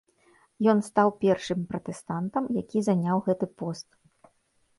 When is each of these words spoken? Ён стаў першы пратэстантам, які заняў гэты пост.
Ён 0.71 0.77
стаў 0.87 1.07
першы 1.23 1.55
пратэстантам, 1.73 2.43
які 2.61 2.79
заняў 2.89 3.17
гэты 3.29 3.45
пост. 3.61 3.87